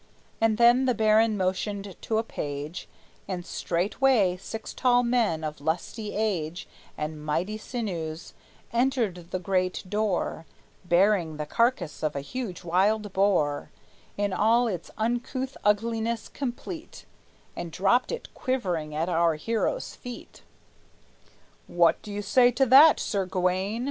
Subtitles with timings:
[0.41, 2.89] And then the baron motioned to a page,
[3.27, 8.33] And straightway six tall men, of lusty age And mighty sinews,
[8.73, 10.47] entered the great door,
[10.83, 13.69] Bearing the carcass of a huge wild boar,
[14.17, 17.05] In all its uncouth ugliness complete,
[17.55, 20.41] And dropped it quivering at our hero's feet.
[21.67, 23.79] "What do you say to that, Sir Gawayne?"